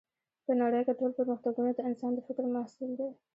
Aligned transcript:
په 0.45 0.51
نړۍ 0.61 0.81
کې 0.87 0.93
ټول 0.99 1.11
پرمختګونه 1.19 1.69
د 1.73 1.79
انسان 1.89 2.11
د 2.13 2.19
فکر 2.27 2.43
محصول 2.55 2.91
دی 2.99 3.09